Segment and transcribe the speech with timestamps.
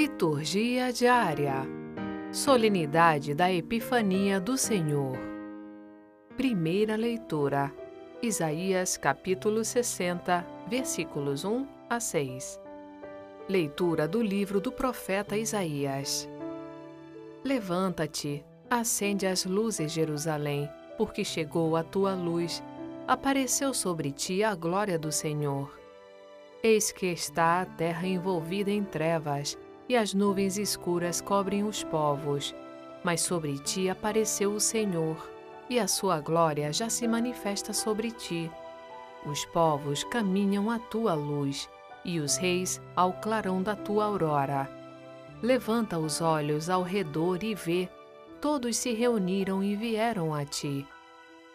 [0.00, 1.56] Liturgia diária.
[2.32, 5.14] Solenidade da Epifania do Senhor.
[6.38, 7.70] Primeira leitura.
[8.22, 12.58] Isaías capítulo 60, versículos 1 a 6.
[13.46, 16.26] Leitura do livro do profeta Isaías.
[17.44, 22.62] Levanta-te, acende as luzes, Jerusalém, porque chegou a tua luz,
[23.06, 25.78] apareceu sobre ti a glória do Senhor.
[26.62, 29.58] Eis que está a terra envolvida em trevas,
[29.90, 32.54] e as nuvens escuras cobrem os povos.
[33.02, 35.16] Mas sobre ti apareceu o Senhor,
[35.68, 38.48] e a sua glória já se manifesta sobre ti.
[39.26, 41.68] Os povos caminham à tua luz,
[42.04, 44.70] e os reis ao clarão da tua aurora.
[45.42, 47.88] Levanta os olhos ao redor e vê,
[48.40, 50.86] todos se reuniram e vieram a ti.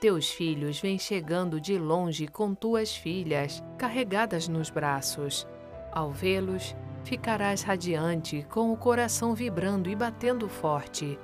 [0.01, 5.47] Teus filhos vêm chegando de longe com tuas filhas, carregadas nos braços.
[5.93, 11.17] Ao vê-los, ficarás radiante, com o coração vibrando e batendo forte,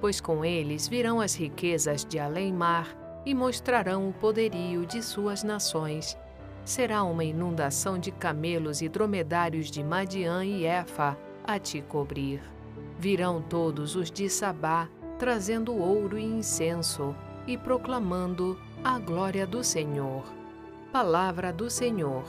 [0.00, 6.16] pois com eles virão as riquezas de além-mar e mostrarão o poderio de suas nações.
[6.64, 12.40] Será uma inundação de camelos e dromedários de Madiã e Efa a te cobrir.
[12.98, 17.14] Virão todos os de Sabá, trazendo ouro e incenso,
[17.46, 20.22] e proclamando a glória do Senhor.
[20.92, 22.24] Palavra do Senhor.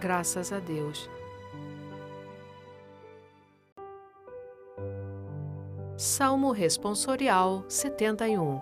[0.00, 1.08] Graças a Deus.
[6.00, 8.60] Salmo Responsorial 71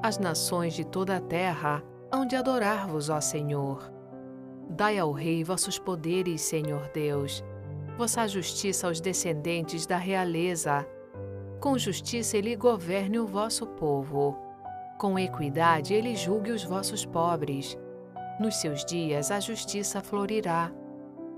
[0.00, 3.92] As nações de toda a terra hão de adorar-vos, ó Senhor.
[4.68, 7.42] Dai ao Rei vossos poderes, Senhor Deus,
[7.98, 10.86] vossa justiça aos descendentes da realeza.
[11.58, 14.38] Com justiça ele governe o vosso povo.
[15.00, 17.76] Com equidade ele julgue os vossos pobres.
[18.38, 20.70] Nos seus dias a justiça florirá,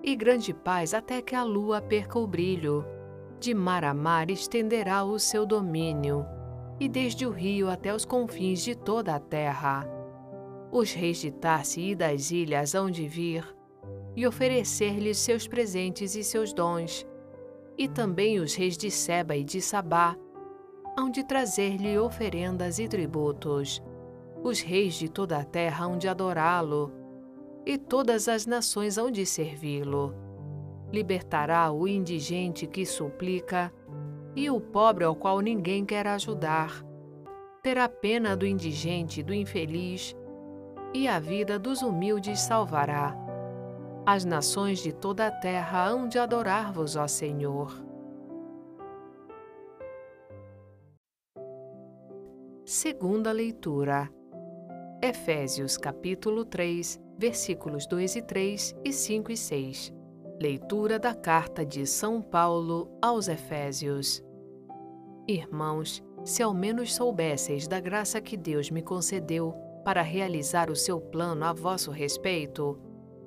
[0.05, 2.85] e grande paz até que a lua perca o brilho
[3.43, 6.25] de mar a mar estenderá o seu domínio,
[6.79, 9.85] e desde o rio até os confins de toda a terra.
[10.71, 13.45] Os reis de Tarse e das ilhas hão de vir,
[14.15, 17.05] e oferecer-lhes seus presentes e seus dons,
[17.77, 20.17] e também os reis de Seba e de Sabá
[20.97, 23.83] hão de trazer-lhe oferendas e tributos.
[24.41, 26.93] Os reis de toda a terra hão de adorá-lo,
[27.67, 30.32] e todas as nações hão de servi-lo
[30.93, 33.73] libertará o indigente que suplica
[34.37, 36.85] e o pobre ao qual ninguém quer ajudar.
[37.63, 40.15] Terá pena do indigente e do infeliz,
[40.93, 43.17] e a vida dos humildes salvará.
[44.05, 47.73] As nações de toda a terra hão de adorar-vos, ó Senhor.
[52.65, 54.11] Segunda leitura.
[55.01, 60.02] Efésios capítulo 3, versículos 2 e 3 e 5 e 6.
[60.43, 64.21] Leitura da Carta de São Paulo aos Efésios.
[65.29, 69.55] Irmãos, se ao menos soubesseis da graça que Deus me concedeu
[69.85, 72.77] para realizar o seu plano a vosso respeito,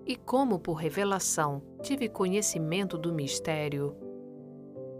[0.05, 3.95] e como por revelação tive conhecimento do mistério.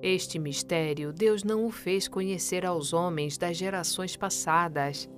[0.01, 5.09] Este mistério Deus não o fez conhecer aos homens das gerações passadas,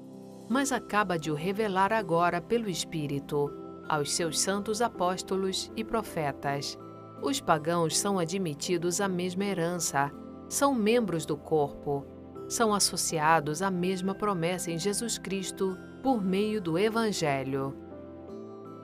[0.50, 3.54] mas acaba de o revelar agora pelo Espírito
[3.88, 6.76] aos seus santos apóstolos e profetas
[7.22, 10.12] os pagãos são admitidos à mesma herança,
[10.48, 12.06] são membros do corpo,
[12.48, 17.76] são associados à mesma promessa em Jesus Cristo por meio do Evangelho.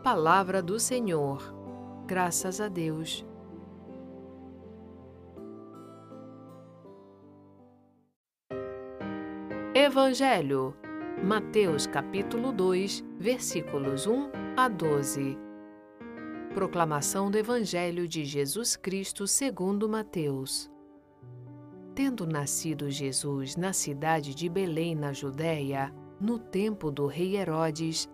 [0.03, 1.41] Palavra do Senhor.
[2.05, 3.25] Graças a Deus.
[9.73, 10.75] Evangelho.
[11.23, 15.52] Mateus capítulo 2, versículos 1 a 12.
[16.53, 20.69] Proclamação do Evangelho de Jesus Cristo segundo Mateus.
[21.95, 25.91] Tendo nascido Jesus na cidade de Belém, na Judéia,
[26.21, 28.07] no tempo do rei Herodes,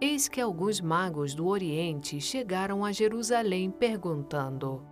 [0.00, 4.82] eis que alguns magos do Oriente chegaram a Jerusalém perguntando: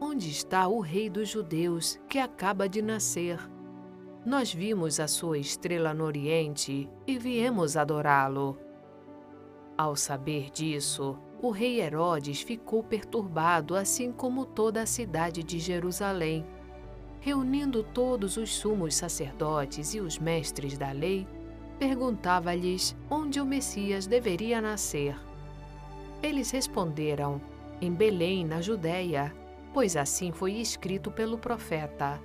[0.00, 3.40] Onde está o rei dos judeus que acaba de nascer?
[4.24, 8.56] Nós vimos a sua estrela no Oriente e viemos adorá-lo.
[9.76, 16.42] Ao saber disso, o rei Herodes ficou perturbado, assim como toda a cidade de Jerusalém.
[17.20, 21.28] Reunindo todos os sumos sacerdotes e os mestres da lei,
[21.78, 25.14] perguntava-lhes onde o Messias deveria nascer.
[26.22, 27.38] Eles responderam:
[27.78, 29.30] Em Belém, na Judéia,
[29.74, 32.18] pois assim foi escrito pelo profeta.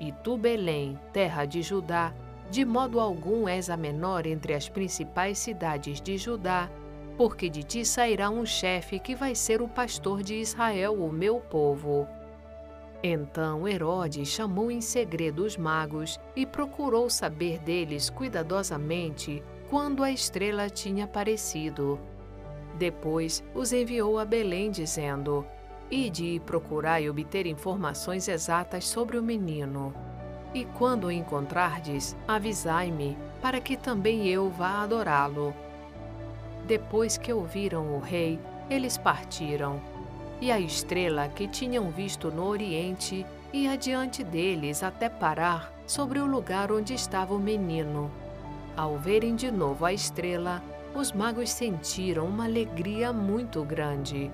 [0.00, 2.14] E tu, Belém, terra de Judá,
[2.50, 6.70] de modo algum és a menor entre as principais cidades de Judá,
[7.16, 11.40] porque de ti sairá um chefe que vai ser o pastor de Israel, o meu
[11.40, 12.06] povo.
[13.02, 20.68] Então Herodes chamou em segredo os magos e procurou saber deles cuidadosamente quando a estrela
[20.68, 21.98] tinha aparecido.
[22.78, 25.46] Depois os enviou a Belém, dizendo:
[25.90, 26.40] Ide
[27.00, 29.94] e obter informações exatas sobre o menino.
[30.52, 35.54] E quando o encontrardes, avisai-me, para que também eu vá adorá-lo.
[36.66, 39.80] Depois que ouviram o rei, eles partiram.
[40.40, 46.26] E a estrela que tinham visto no oriente ia diante deles até parar sobre o
[46.26, 48.10] lugar onde estava o menino.
[48.76, 50.62] Ao verem de novo a estrela,
[50.94, 54.30] os magos sentiram uma alegria muito grande.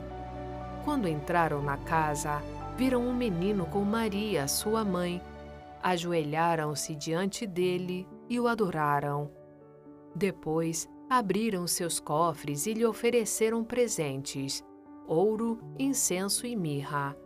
[0.85, 2.43] Quando entraram na casa,
[2.77, 5.21] viram um menino com Maria, sua mãe.
[5.83, 9.31] Ajoelharam-se diante dele e o adoraram.
[10.15, 10.89] Depois,
[11.19, 14.65] abriram seus cofres e lhe ofereceram presentes:
[15.07, 17.17] ouro, incenso e mirra.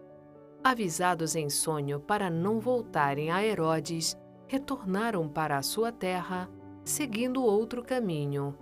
[0.62, 4.16] Avisados em sonho para não voltarem a Herodes,
[4.48, 6.50] retornaram para a sua terra,
[6.84, 8.56] seguindo outro caminho.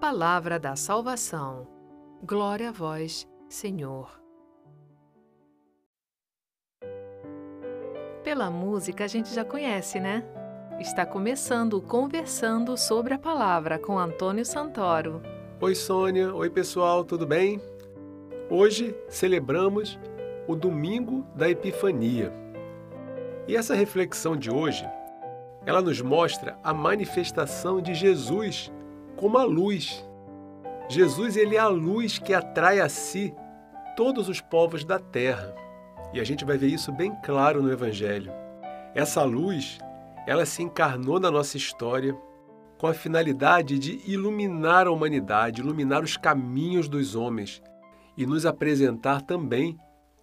[0.00, 1.66] Palavra da salvação.
[2.22, 4.22] Glória a vós, Senhor.
[8.24, 10.24] Pela música a gente já conhece, né?
[10.80, 15.22] Está começando Conversando sobre a Palavra com Antônio Santoro.
[15.60, 16.34] Oi, Sônia.
[16.34, 17.60] Oi, pessoal, tudo bem?
[18.50, 19.98] Hoje celebramos
[20.46, 22.32] o Domingo da Epifania.
[23.48, 24.88] E essa reflexão de hoje,
[25.64, 28.72] ela nos mostra a manifestação de Jesus
[29.16, 30.04] como a luz
[30.88, 33.34] Jesus ele é a luz que atrai a si
[33.96, 35.52] todos os povos da terra.
[36.12, 38.32] E a gente vai ver isso bem claro no evangelho.
[38.94, 39.78] Essa luz,
[40.26, 42.16] ela se encarnou na nossa história
[42.78, 47.62] com a finalidade de iluminar a humanidade, iluminar os caminhos dos homens
[48.16, 49.78] e nos apresentar também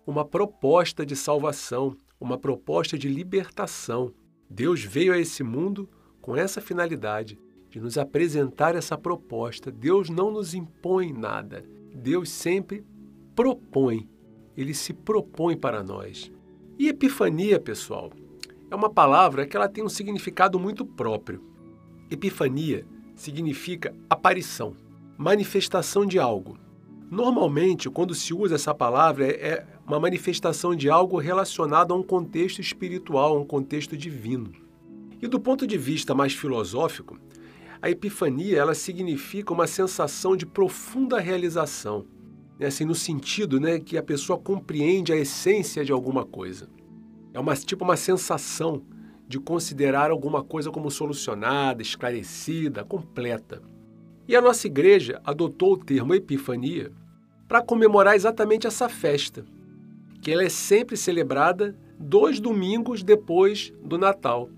[0.06, 4.14] uma proposta de salvação, uma proposta de libertação.
[4.50, 5.90] Deus veio a esse mundo
[6.22, 7.40] com essa finalidade
[7.70, 9.72] de nos apresentar essa proposta.
[9.72, 11.66] Deus não nos impõe nada.
[11.96, 12.86] Deus sempre
[13.36, 14.08] propõe.
[14.56, 16.32] Ele se propõe para nós.
[16.78, 18.12] E epifania, pessoal,
[18.74, 21.44] é uma palavra que ela tem um significado muito próprio.
[22.10, 24.76] Epifania significa aparição,
[25.16, 26.58] manifestação de algo.
[27.12, 32.60] Normalmente, quando se usa essa palavra, é uma manifestação de algo relacionado a um contexto
[32.62, 34.52] espiritual, a um contexto divino.
[35.22, 37.20] E do ponto de vista mais filosófico,
[37.80, 42.08] a epifania ela significa uma sensação de profunda realização,
[42.58, 42.66] né?
[42.66, 46.68] assim, no sentido né, que a pessoa compreende a essência de alguma coisa.
[47.34, 48.84] É uma, tipo uma sensação
[49.28, 53.62] de considerar alguma coisa como solucionada, esclarecida, completa.
[54.28, 56.92] E a nossa igreja adotou o termo epifania
[57.48, 59.44] para comemorar exatamente essa festa,
[60.22, 64.50] que ela é sempre celebrada dois domingos depois do Natal.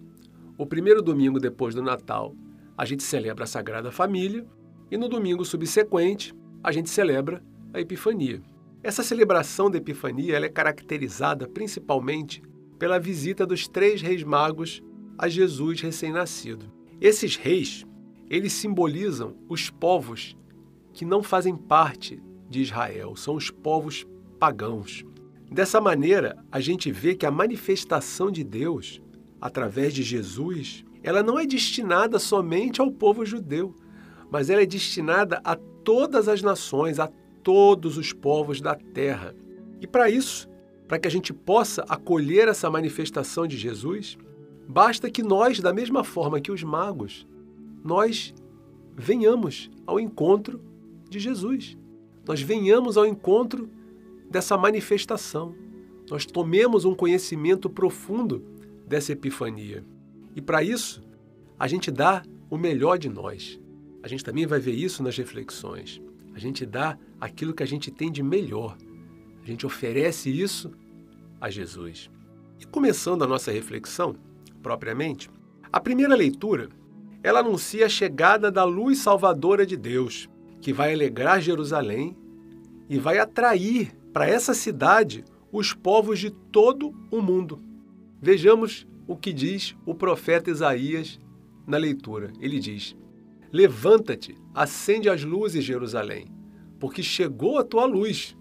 [0.58, 2.36] O primeiro domingo depois do Natal
[2.78, 4.46] a gente celebra a Sagrada Família
[4.92, 7.42] e no domingo subsequente a gente celebra
[7.74, 8.42] a Epifania.
[8.84, 12.42] Essa celebração da Epifania é caracterizada principalmente
[12.78, 14.82] pela visita dos três reis magos
[15.18, 16.72] a Jesus recém-nascido.
[17.00, 17.86] Esses reis,
[18.30, 20.36] eles simbolizam os povos
[20.94, 24.06] que não fazem parte de Israel, são os povos
[24.40, 25.04] pagãos.
[25.52, 29.02] Dessa maneira, a gente vê que a manifestação de Deus
[29.40, 33.76] através de Jesus ela não é destinada somente ao povo judeu,
[34.32, 37.08] mas ela é destinada a todas as nações, a
[37.44, 39.36] todos os povos da terra.
[39.80, 40.50] E para isso,
[40.88, 44.18] para que a gente possa acolher essa manifestação de Jesus,
[44.68, 47.28] basta que nós, da mesma forma que os magos,
[47.84, 48.34] nós
[48.96, 50.62] venhamos ao encontro
[51.10, 51.78] de Jesus.
[52.28, 53.70] Nós venhamos ao encontro
[54.30, 55.56] dessa manifestação.
[56.10, 58.44] Nós tomemos um conhecimento profundo
[58.88, 59.84] dessa epifania.
[60.36, 61.04] E para isso,
[61.58, 63.60] a gente dá o melhor de nós.
[64.04, 66.02] A gente também vai ver isso nas reflexões.
[66.34, 68.78] A gente dá aquilo que a gente tem de melhor.
[69.46, 70.72] A gente oferece isso
[71.40, 72.10] a Jesus.
[72.60, 74.16] E começando a nossa reflexão,
[74.64, 75.30] propriamente,
[75.72, 76.68] a primeira leitura,
[77.22, 80.28] ela anuncia a chegada da luz salvadora de Deus,
[80.60, 82.18] que vai alegrar Jerusalém
[82.90, 87.62] e vai atrair para essa cidade os povos de todo o mundo.
[88.20, 91.20] Vejamos o que diz o profeta Isaías
[91.68, 92.34] na leitura.
[92.40, 92.96] Ele diz:
[93.52, 96.26] Levanta-te, acende as luzes, Jerusalém,
[96.80, 98.36] porque chegou a tua luz.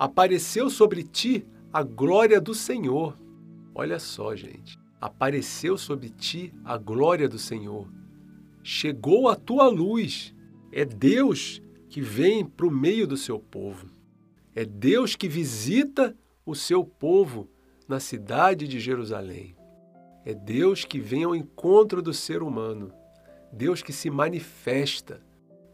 [0.00, 3.18] Apareceu sobre ti a glória do Senhor.
[3.74, 4.80] Olha só, gente.
[4.98, 7.86] Apareceu sobre ti a glória do Senhor.
[8.62, 10.34] Chegou a tua luz.
[10.72, 13.90] É Deus que vem para o meio do seu povo.
[14.54, 16.16] É Deus que visita
[16.46, 17.46] o seu povo
[17.86, 19.54] na cidade de Jerusalém.
[20.24, 22.90] É Deus que vem ao encontro do ser humano,
[23.52, 25.20] Deus que se manifesta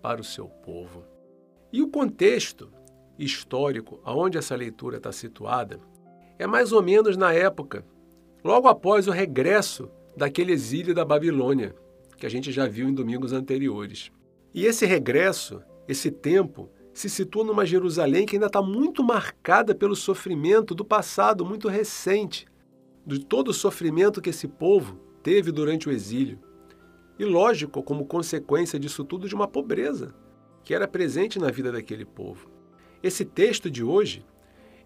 [0.02, 1.04] para o seu povo.
[1.73, 2.73] E o contexto
[3.18, 5.80] histórico aonde essa leitura está situada
[6.38, 7.85] é mais ou menos na época,
[8.44, 11.75] logo após o regresso daquele exílio da Babilônia,
[12.16, 14.11] que a gente já viu em domingos anteriores.
[14.54, 19.94] E esse regresso, esse tempo, se situa numa Jerusalém que ainda está muito marcada pelo
[19.94, 22.46] sofrimento do passado muito recente,
[23.06, 26.38] de todo o sofrimento que esse povo teve durante o exílio.
[27.18, 30.14] E lógico, como consequência disso tudo, de uma pobreza
[30.64, 32.56] que era presente na vida daquele povo.
[33.07, 34.27] Esse texto de hoje,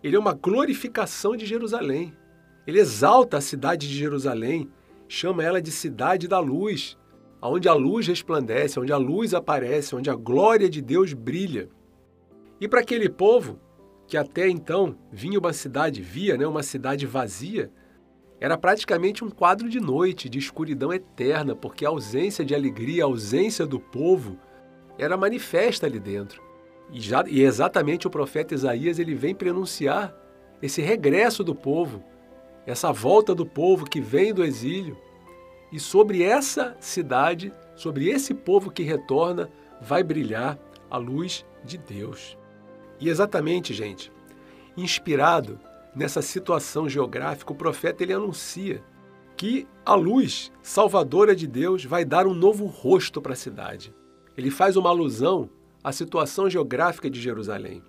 [0.04, 2.14] ele é uma glorificação de Jerusalém.
[2.66, 4.70] Ele exalta a cidade de Jerusalém,
[5.08, 6.98] chama ela de cidade da luz,
[7.40, 11.70] onde a luz resplandece, onde a luz aparece, onde a glória de Deus brilha.
[12.60, 13.58] E para aquele povo,
[14.06, 17.72] que até então vinha uma cidade, via né, uma cidade vazia,
[18.38, 23.06] era praticamente um quadro de noite, de escuridão eterna, porque a ausência de alegria, a
[23.06, 24.38] ausência do povo,
[24.98, 26.49] era manifesta ali dentro.
[26.92, 30.14] E, já, e exatamente o profeta Isaías ele vem prenunciar
[30.60, 32.02] esse regresso do povo,
[32.66, 34.96] essa volta do povo que vem do exílio.
[35.72, 39.48] E sobre essa cidade, sobre esse povo que retorna,
[39.80, 40.58] vai brilhar
[40.90, 42.36] a luz de Deus.
[42.98, 44.12] E exatamente, gente,
[44.76, 45.58] inspirado
[45.94, 48.82] nessa situação geográfica, o profeta ele anuncia
[49.36, 53.94] que a luz salvadora de Deus vai dar um novo rosto para a cidade.
[54.36, 55.48] Ele faz uma alusão
[55.82, 57.82] à situação geográfica de Jerusalém.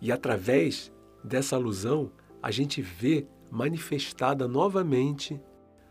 [0.00, 0.92] E através
[1.22, 2.10] dessa alusão,
[2.42, 5.40] a gente vê manifestada novamente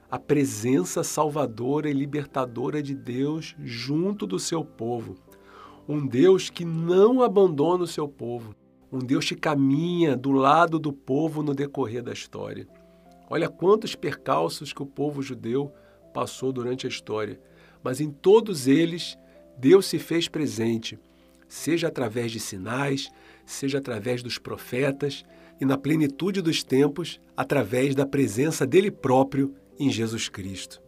[0.10, 5.16] a presença salvadora e libertadora de Deus junto do seu povo.
[5.88, 8.56] Um Deus que não abandona o seu povo,
[8.92, 12.68] um Deus que caminha do lado do povo no decorrer da história.
[13.30, 15.72] Olha quantos percalços que o povo judeu
[16.12, 17.40] passou durante a história,
[17.84, 19.16] mas em todos eles
[19.60, 20.98] Deus se fez presente,
[21.46, 23.12] seja através de sinais,
[23.46, 25.26] seja através dos profetas
[25.60, 30.82] e na plenitude dos tempos, através da presença dele próprio em Jesus Cristo.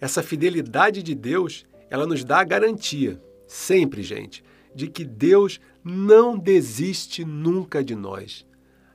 [0.00, 6.38] Essa fidelidade de Deus, ela nos dá a garantia, sempre, gente, de que Deus não
[6.38, 8.46] desiste nunca de nós.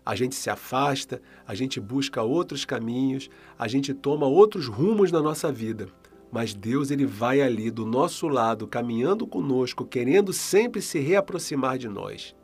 [0.06, 5.22] A gente se afasta, a gente busca outros caminhos, a gente toma outros rumos na
[5.22, 5.90] nossa vida,
[6.36, 11.88] mas Deus ele vai ali do nosso lado, caminhando conosco, querendo sempre se reaproximar de
[11.88, 12.36] nós.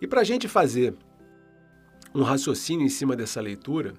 [0.00, 0.94] E para a gente fazer
[2.14, 3.94] um raciocínio em cima dessa leitura,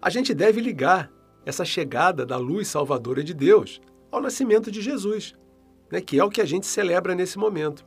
[0.00, 1.10] a gente deve ligar
[1.44, 5.34] essa chegada da luz salvadora de Deus ao nascimento de Jesus,
[5.90, 7.84] né, que é o que a gente celebra nesse momento.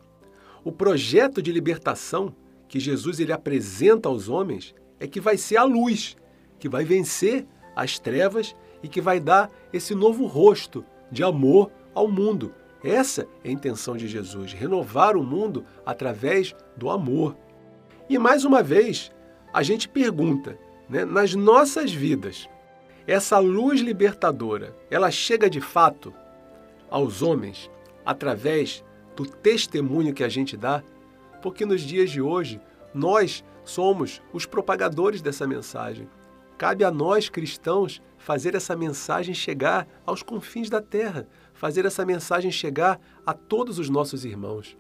[0.66, 2.36] O projeto de libertação
[2.68, 6.18] que Jesus ele apresenta aos homens é que vai ser a luz,
[6.60, 12.08] que vai vencer as trevas e que vai dar esse novo rosto de amor ao
[12.08, 12.54] mundo.
[12.84, 17.36] Essa é a intenção de Jesus, renovar o mundo através do amor.
[18.10, 19.12] E mais uma vez,
[19.54, 20.58] a gente pergunta:
[20.90, 22.50] né, nas nossas vidas,
[23.06, 26.14] essa luz libertadora, ela chega de fato
[26.90, 27.70] aos homens
[28.06, 28.84] através
[29.16, 30.84] do testemunho que a gente dá?
[31.42, 32.60] Porque nos dias de hoje,
[32.94, 36.08] nós somos os propagadores dessa mensagem.
[36.58, 42.52] Cabe a nós, cristãos, fazer essa mensagem chegar aos confins da terra, fazer essa mensagem
[42.52, 44.78] chegar a todos os nossos irmãos.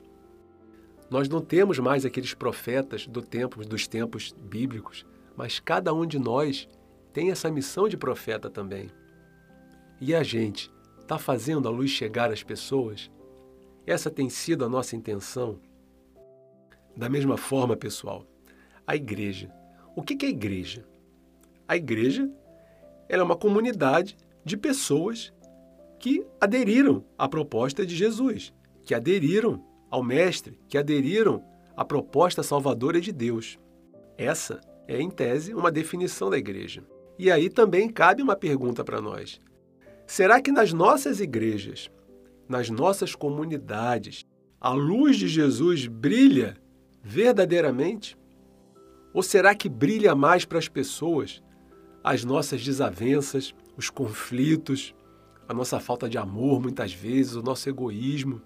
[1.10, 5.06] Nós não temos mais aqueles profetas do tempo, dos tempos bíblicos
[5.36, 6.68] mas cada um de nós
[7.14, 8.90] tem essa missão de profeta também.
[10.00, 13.12] E a gente está fazendo a luz chegar às pessoas?
[13.86, 15.60] Essa tem sido a nossa intenção.
[16.96, 18.26] Da mesma forma, pessoal,
[18.86, 19.52] a igreja.
[19.96, 20.86] O que é a igreja?
[21.68, 22.30] A igreja
[23.20, 25.34] é uma comunidade de pessoas
[26.00, 28.54] que aderiram à proposta de Jesus,
[28.84, 31.44] que aderiram ao Mestre, que aderiram
[31.76, 33.60] à proposta salvadora de Deus.
[34.18, 36.84] Essa é, em tese, uma definição da igreja.
[37.20, 39.40] E aí também cabe uma pergunta para nós:
[40.08, 41.92] será que nas nossas igrejas,
[42.48, 44.26] nas nossas comunidades,
[44.60, 46.58] a luz de Jesus brilha
[47.04, 48.18] verdadeiramente?
[49.14, 51.44] Ou será que brilha mais para as pessoas
[52.04, 54.96] as nossas desavenças, os conflitos,
[55.48, 58.42] a nossa falta de amor, muitas vezes, o nosso egoísmo,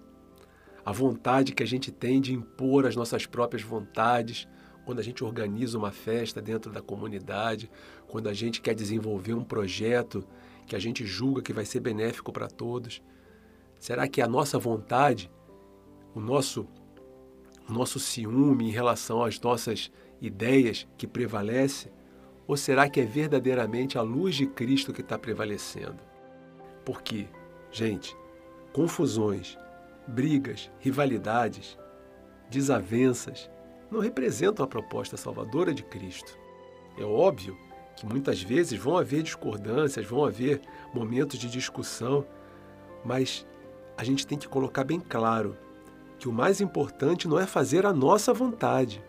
[0.84, 4.46] a vontade que a gente tem de impor as nossas próprias vontades,
[4.84, 7.68] quando a gente organiza uma festa dentro da comunidade,
[8.06, 10.24] quando a gente quer desenvolver um projeto
[10.66, 13.02] que a gente julga que vai ser benéfico para todos?
[13.80, 15.30] Será que a nossa vontade,
[16.14, 16.68] o nosso,
[17.68, 21.90] o nosso ciúme em relação às nossas ideias que prevalece?
[22.46, 25.98] Ou será que é verdadeiramente a luz de Cristo que está prevalecendo?
[26.84, 27.26] Porque,
[27.70, 28.16] gente,
[28.72, 29.58] confusões,
[30.06, 31.76] brigas, rivalidades,
[32.48, 33.50] desavenças
[33.90, 36.38] não representam a proposta salvadora de Cristo.
[36.96, 37.56] É óbvio
[37.96, 40.60] que muitas vezes vão haver discordâncias, vão haver
[40.94, 42.24] momentos de discussão,
[43.04, 43.46] mas
[43.96, 45.56] a gente tem que colocar bem claro
[46.18, 49.02] que o mais importante não é fazer a nossa vontade,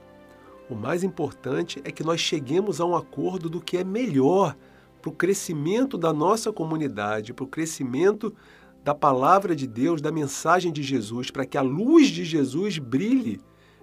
[0.69, 4.55] o mais importante é que nós cheguemos a um acordo do que é melhor
[5.01, 8.35] para o crescimento da nossa comunidade, para o crescimento
[8.83, 13.39] da palavra de Deus, da mensagem de Jesus, para que a luz de Jesus brilhe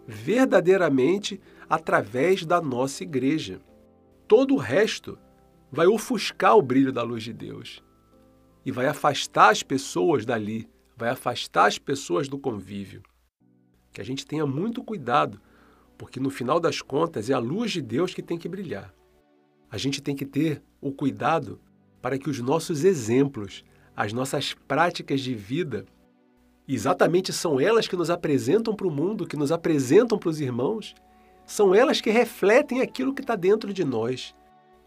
[0.07, 3.61] verdadeiramente através da nossa igreja.
[4.29, 5.19] Todo o resto
[5.73, 7.83] vai ofuscar o brilho da luz de Deus
[8.65, 13.03] e vai afastar as pessoas dali, vai afastar as pessoas do convívio.
[13.93, 15.41] Que a gente tenha muito cuidado
[16.05, 18.93] porque no final das contas é a luz de Deus que tem que brilhar.
[19.71, 21.59] A gente tem que ter o cuidado
[22.03, 23.65] para que os nossos exemplos,
[23.97, 25.87] as nossas práticas de vida,
[26.69, 30.95] exatamente são elas que nos apresentam para o mundo, que nos apresentam para os irmãos,
[31.47, 34.35] são elas que refletem aquilo que está dentro de nós.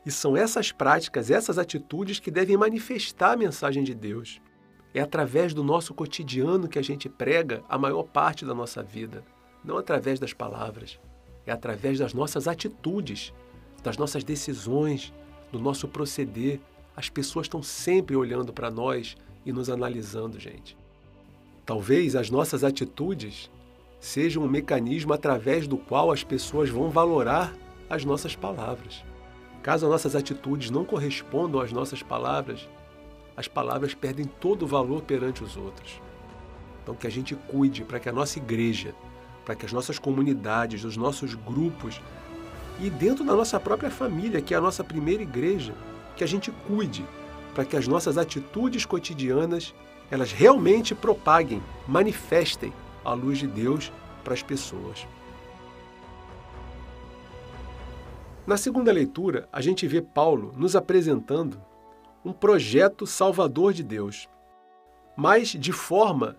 [0.05, 4.39] E são essas práticas, essas atitudes que devem manifestar a mensagem de Deus.
[4.93, 9.23] É através do nosso cotidiano que a gente prega a maior parte da nossa vida
[9.67, 10.97] não através das palavras,
[11.45, 13.33] é através das nossas atitudes,
[13.83, 15.13] das nossas decisões,
[15.51, 16.59] do nosso proceder.
[16.95, 20.77] As pessoas estão sempre olhando para nós e nos analisando, gente.
[21.65, 23.51] Talvez as nossas atitudes
[23.99, 27.53] sejam um mecanismo através do qual as pessoas vão valorar
[27.89, 29.03] as nossas palavras.
[29.61, 32.69] Caso as nossas atitudes não correspondam às nossas palavras,
[33.35, 36.01] as palavras perdem todo o valor perante os outros.
[36.81, 38.95] Então, que a gente cuide para que a nossa igreja
[39.47, 42.01] para que as nossas comunidades, os nossos grupos
[42.81, 45.73] e dentro da nossa própria família, que é a nossa primeira igreja,
[46.17, 47.05] que a gente cuide
[47.55, 49.73] para que as nossas atitudes cotidianas
[50.11, 52.73] elas realmente propaguem, manifestem
[53.05, 53.89] a luz de Deus
[54.21, 55.07] para as pessoas.
[58.45, 61.57] Na segunda leitura, a gente vê Paulo nos apresentando
[62.23, 64.27] um projeto salvador de Deus,
[65.15, 66.35] mas de forma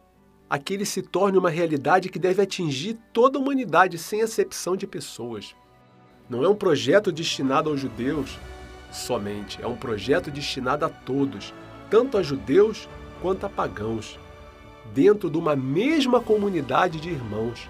[0.48, 4.76] a que ele se torne uma realidade que deve atingir toda a humanidade sem acepção
[4.76, 5.54] de pessoas.
[6.28, 8.38] Não é um projeto destinado aos judeus
[8.90, 11.52] somente, é um projeto destinado a todos,
[11.90, 12.88] tanto a judeus
[13.20, 14.18] quanto a pagãos,
[14.94, 17.68] dentro de uma mesma comunidade de irmãos.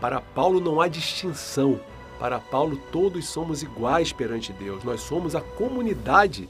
[0.00, 1.80] Para Paulo não há distinção.
[2.18, 4.84] Para Paulo, todos somos iguais perante Deus.
[4.84, 6.48] Nós somos a comunidade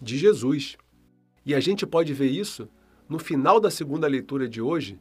[0.00, 0.76] de Jesus.
[1.46, 2.68] E a gente pode ver isso
[3.08, 4.98] no final da segunda leitura de hoje,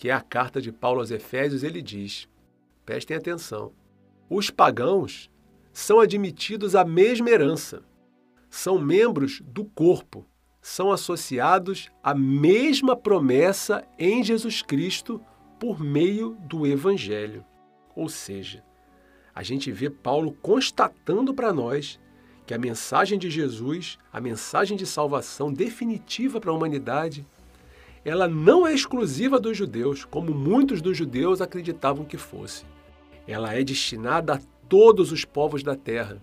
[0.00, 2.26] que é a carta de Paulo aos Efésios, ele diz:
[2.86, 3.70] prestem atenção,
[4.30, 5.30] os pagãos
[5.74, 7.82] são admitidos à mesma herança,
[8.48, 10.26] são membros do corpo,
[10.62, 15.20] são associados à mesma promessa em Jesus Cristo
[15.58, 17.44] por meio do Evangelho.
[17.94, 18.64] Ou seja,
[19.34, 22.00] a gente vê Paulo constatando para nós
[22.46, 27.26] que a mensagem de Jesus, a mensagem de salvação definitiva para a humanidade,
[28.04, 32.64] ela não é exclusiva dos judeus, como muitos dos judeus acreditavam que fosse.
[33.26, 36.20] Ela é destinada a todos os povos da terra,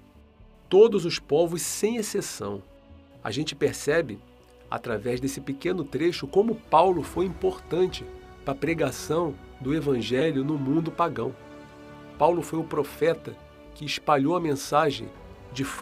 [0.67, 2.63] todos os povos sem exceção.
[3.23, 4.19] A gente percebe,
[4.69, 8.03] através desse pequeno trecho, como Paulo foi importante
[8.43, 11.35] para a pregação do evangelho no mundo pagão.
[12.17, 13.35] Paulo foi o profeta
[13.75, 15.07] que espalhou a mensagem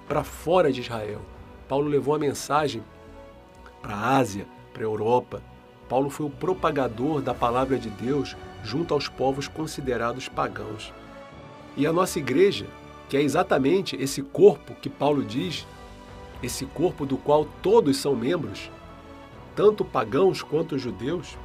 [0.07, 1.21] para fora de Israel.
[1.67, 2.83] Paulo levou a mensagem
[3.81, 5.41] para a Ásia, para a Europa,
[5.87, 10.93] Paulo foi o propagador da palavra de Deus junto aos povos considerados pagãos.
[11.77, 12.65] E a nossa igreja,
[13.07, 15.67] que é exatamente esse corpo que Paulo diz,
[16.41, 18.71] esse corpo do qual todos são membros,
[19.55, 21.37] tanto pagãos quanto judeus,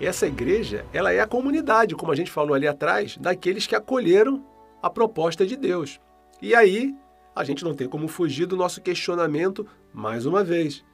[0.00, 4.44] essa igreja, ela é a comunidade, como a gente falou ali atrás, daqueles que acolheram
[4.82, 6.00] a proposta de Deus.
[6.40, 6.94] E aí,
[7.34, 10.84] a gente não tem como fugir do nosso questionamento mais uma vez.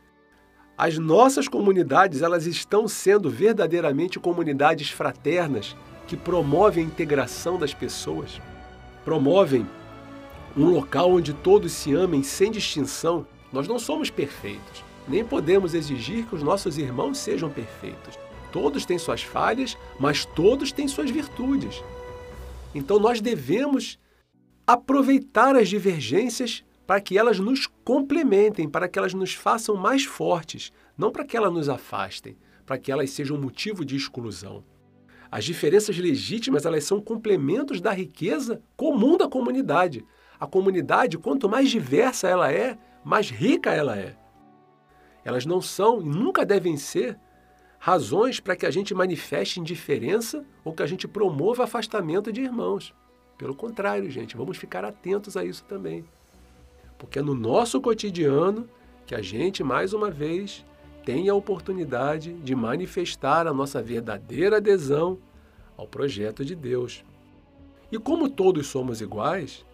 [0.76, 5.76] As nossas comunidades, elas estão sendo verdadeiramente comunidades fraternas
[6.08, 8.40] que promovem a integração das pessoas,
[9.04, 9.64] promovem
[10.56, 13.24] um local onde todos se amem sem distinção.
[13.52, 18.18] Nós não somos perfeitos, nem podemos exigir que os nossos irmãos sejam perfeitos.
[18.50, 21.84] Todos têm suas falhas, mas todos têm suas virtudes.
[22.74, 23.96] Então nós devemos
[24.66, 30.72] aproveitar as divergências para que elas nos complementem, para que elas nos façam mais fortes,
[30.96, 34.64] não para que elas nos afastem, para que elas sejam motivo de exclusão.
[35.30, 40.04] As diferenças legítimas, elas são complementos da riqueza comum da comunidade.
[40.38, 44.16] A comunidade, quanto mais diversa ela é, mais rica ela é.
[45.24, 47.18] Elas não são e nunca devem ser
[47.78, 52.94] razões para que a gente manifeste indiferença ou que a gente promova afastamento de irmãos.
[53.36, 56.04] Pelo contrário, gente, vamos ficar atentos a isso também.
[57.04, 58.66] Porque é no nosso cotidiano
[59.04, 60.64] que a gente, mais uma vez,
[61.04, 65.18] tem a oportunidade de manifestar a nossa verdadeira adesão
[65.76, 67.04] ao projeto de Deus.
[67.92, 69.66] E como todos somos iguais,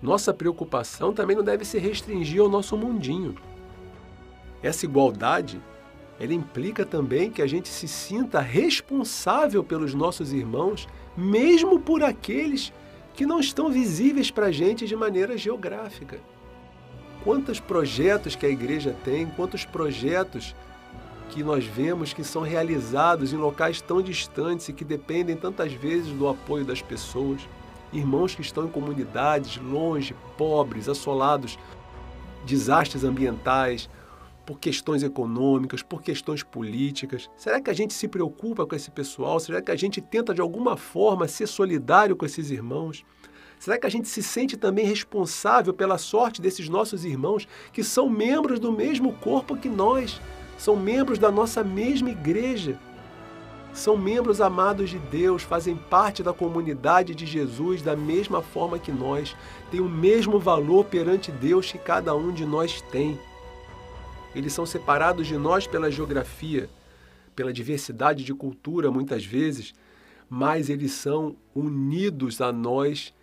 [0.00, 3.34] nossa preocupação também não deve se restringir ao nosso mundinho.
[4.62, 5.60] Essa igualdade,
[6.18, 12.72] ela implica também que a gente se sinta responsável pelos nossos irmãos, mesmo por aqueles
[13.12, 16.18] que não estão visíveis para a gente de maneira geográfica.
[17.24, 20.54] Quantos projetos que a igreja tem, quantos projetos
[21.30, 26.12] que nós vemos que são realizados em locais tão distantes e que dependem tantas vezes
[26.12, 27.40] do apoio das pessoas.
[27.92, 31.58] Irmãos que estão em comunidades longe, pobres, assolados,
[32.44, 33.88] desastres ambientais,
[34.44, 37.30] por questões econômicas, por questões políticas.
[37.36, 39.40] Será que a gente se preocupa com esse pessoal?
[39.40, 43.04] Será que a gente tenta de alguma forma ser solidário com esses irmãos?
[43.64, 48.10] Será que a gente se sente também responsável pela sorte desses nossos irmãos que são
[48.10, 50.20] membros do mesmo corpo que nós,
[50.58, 52.78] são membros da nossa mesma igreja?
[53.72, 58.92] São membros amados de Deus, fazem parte da comunidade de Jesus da mesma forma que
[58.92, 59.34] nós,
[59.70, 63.18] têm o mesmo valor perante Deus que cada um de nós tem.
[64.34, 66.68] Eles são separados de nós pela geografia,
[67.34, 69.72] pela diversidade de cultura, muitas vezes,
[70.28, 73.14] mas eles são unidos a nós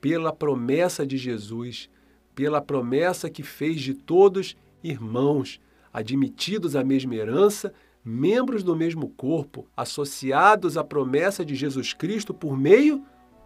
[0.00, 1.90] pela promessa de Jesus,
[2.34, 5.60] pela promessa que fez de todos irmãos,
[5.92, 7.72] admitidos à mesma herança,
[8.04, 13.04] membros do mesmo corpo, associados à promessa de Jesus Cristo por meio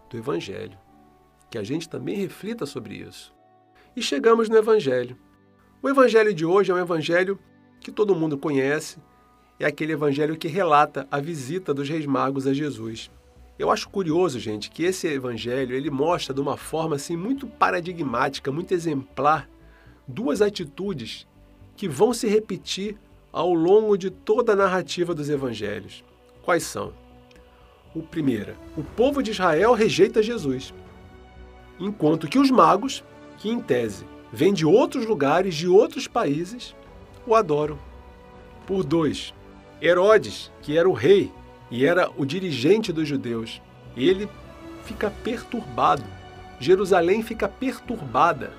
[0.09, 0.77] do Evangelho.
[1.49, 3.33] Que a gente também reflita sobre isso.
[3.95, 5.17] E chegamos no Evangelho.
[5.81, 7.37] O Evangelho de hoje é um Evangelho
[7.79, 8.97] que todo mundo conhece,
[9.59, 13.11] é aquele Evangelho que relata a visita dos Reis Magos a Jesus.
[13.57, 18.51] Eu acho curioso, gente, que esse evangelho ele mostra de uma forma assim muito paradigmática,
[18.51, 19.49] muito exemplar,
[20.05, 21.25] duas atitudes
[21.77, 22.97] que vão se repetir
[23.31, 26.03] ao longo de toda a narrativa dos evangelhos.
[26.43, 26.93] Quais são?
[27.93, 30.73] O primeiro, o povo de Israel rejeita Jesus,
[31.79, 33.05] enquanto que os magos,
[33.37, 36.75] que em tese vêm de outros lugares, de outros países,
[37.25, 37.79] o adoram.
[38.67, 39.33] Por dois,
[39.81, 41.31] Herodes, que era o rei
[41.69, 43.61] e era o dirigente dos judeus.
[43.95, 44.29] Ele
[44.83, 46.03] fica perturbado.
[46.59, 48.53] Jerusalém fica perturbada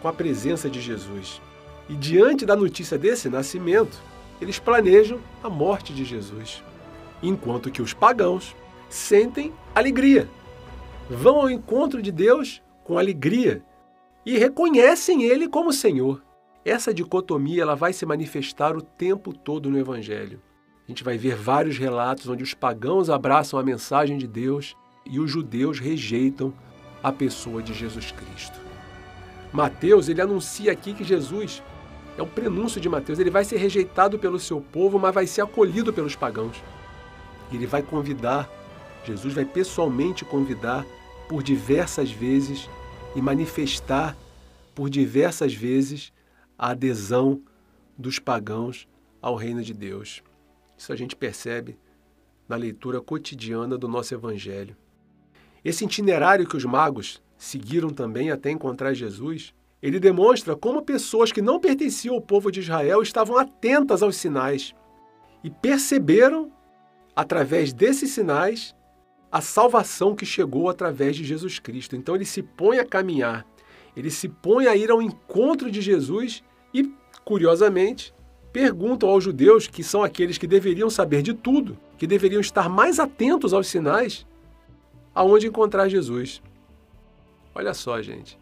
[0.00, 1.40] com a presença de Jesus.
[1.88, 3.98] E diante da notícia desse nascimento,
[4.40, 6.62] eles planejam a morte de Jesus.
[7.22, 8.54] Enquanto que os pagãos
[8.88, 10.28] sentem alegria.
[11.08, 13.62] Vão ao encontro de Deus com alegria
[14.24, 16.22] e reconhecem ele como Senhor.
[16.64, 20.40] Essa dicotomia ela vai se manifestar o tempo todo no evangelho.
[20.86, 25.18] A gente vai ver vários relatos onde os pagãos abraçam a mensagem de Deus e
[25.18, 26.54] os judeus rejeitam
[27.02, 28.58] a pessoa de Jesus Cristo.
[29.52, 31.62] Mateus, ele anuncia aqui que Jesus
[32.16, 35.42] é o prenúncio de Mateus, ele vai ser rejeitado pelo seu povo, mas vai ser
[35.42, 36.62] acolhido pelos pagãos.
[37.52, 38.48] Ele vai convidar,
[39.04, 40.86] Jesus vai pessoalmente convidar
[41.28, 42.70] por diversas vezes
[43.14, 44.16] e manifestar
[44.74, 46.12] por diversas vezes
[46.58, 47.40] a adesão
[47.98, 48.86] dos pagãos
[49.20, 50.22] ao reino de Deus.
[50.76, 51.78] Isso a gente percebe
[52.48, 54.76] na leitura cotidiana do nosso Evangelho.
[55.64, 61.42] Esse itinerário que os magos seguiram também até encontrar Jesus, ele demonstra como pessoas que
[61.42, 64.74] não pertenciam ao povo de Israel estavam atentas aos sinais
[65.42, 66.52] e perceberam,
[67.14, 68.74] através desses sinais,
[69.30, 71.94] a salvação que chegou através de Jesus Cristo.
[71.96, 73.46] Então ele se põe a caminhar,
[73.96, 76.90] ele se põe a ir ao encontro de Jesus e,
[77.24, 78.14] curiosamente,
[78.56, 82.98] perguntam aos judeus, que são aqueles que deveriam saber de tudo, que deveriam estar mais
[82.98, 84.26] atentos aos sinais,
[85.14, 86.40] aonde encontrar Jesus.
[87.54, 88.38] Olha só, gente.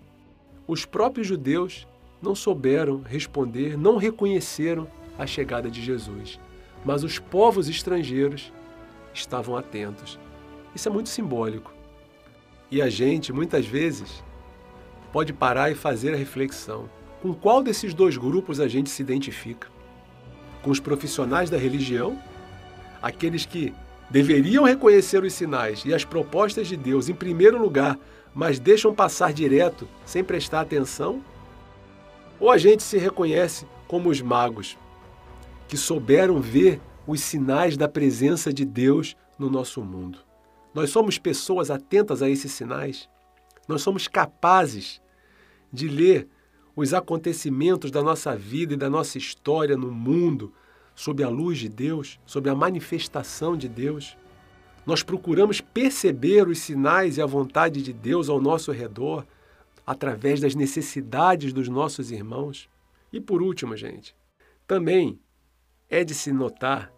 [0.68, 1.84] Os próprios judeus
[2.22, 4.86] não souberam responder, não reconheceram
[5.18, 6.38] a chegada de Jesus,
[6.84, 8.52] mas os povos estrangeiros
[9.12, 10.16] estavam atentos.
[10.76, 11.74] Isso é muito simbólico.
[12.70, 14.22] E a gente, muitas vezes,
[15.12, 16.88] pode parar e fazer a reflexão:
[17.20, 19.73] com qual desses dois grupos a gente se identifica?
[20.64, 22.18] Com os profissionais da religião,
[23.02, 23.74] aqueles que
[24.10, 27.98] deveriam reconhecer os sinais e as propostas de Deus em primeiro lugar,
[28.34, 31.22] mas deixam passar direto sem prestar atenção?
[32.40, 34.78] Ou a gente se reconhece como os magos,
[35.68, 40.18] que souberam ver os sinais da presença de Deus no nosso mundo.
[40.72, 43.08] Nós somos pessoas atentas a esses sinais.
[43.68, 45.00] Nós somos capazes
[45.70, 46.26] de ler
[46.76, 50.52] os acontecimentos da nossa vida e da nossa história no mundo
[50.94, 54.16] sob a luz de Deus, sob a manifestação de Deus.
[54.86, 59.24] Nós procuramos perceber os sinais e a vontade de Deus ao nosso redor
[59.86, 62.68] através das necessidades dos nossos irmãos.
[63.12, 64.14] E por último, gente,
[64.66, 65.18] também
[65.88, 66.92] é de se notar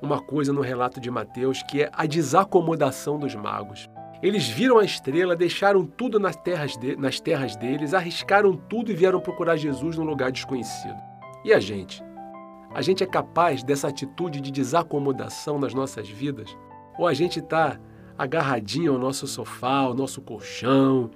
[0.00, 3.88] uma coisa no relato de Mateus que é a desacomodação dos magos.
[4.22, 8.94] Eles viram a estrela, deixaram tudo nas terras, de, nas terras deles, arriscaram tudo e
[8.94, 10.96] vieram procurar Jesus num lugar desconhecido.
[11.44, 12.02] E a gente?
[12.72, 16.56] A gente é capaz dessa atitude de desacomodação nas nossas vidas?
[16.96, 17.80] Ou a gente está
[18.16, 21.10] agarradinho ao nosso sofá, ao nosso colchão,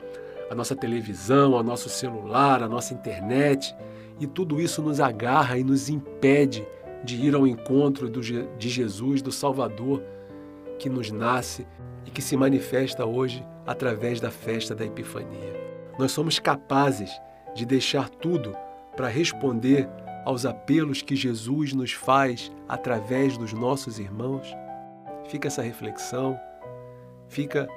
[0.51, 3.75] à nossa televisão, ao nosso celular, à nossa internet,
[4.19, 6.67] e tudo isso nos agarra e nos impede
[7.05, 10.03] de ir ao encontro do, de Jesus, do Salvador,
[10.79, 11.67] que nos nasce
[12.05, 15.55] e que se manifesta hoje através da festa da Epifania.
[15.99, 17.11] Nós somos capazes
[17.55, 18.57] de deixar tudo
[18.95, 19.89] para responder
[20.25, 24.47] aos apelos que Jesus nos faz através dos nossos irmãos?
[25.29, 26.39] Fica essa reflexão,
[27.29, 27.69] fica